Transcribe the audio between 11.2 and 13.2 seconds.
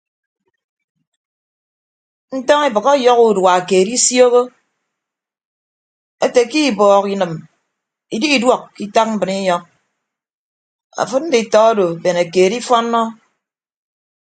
nditọ odo bene keed ifọnnọ.